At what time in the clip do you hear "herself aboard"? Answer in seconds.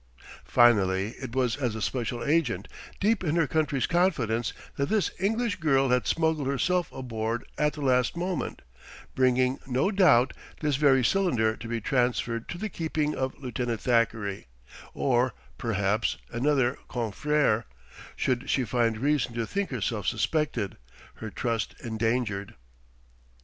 6.47-7.45